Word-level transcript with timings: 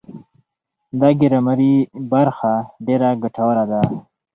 دا 0.99 1.09
ګرامري 1.19 1.75
برخه 2.11 2.53
ډېره 2.85 3.09
ګټوره 3.23 3.63
ده. 3.71 3.81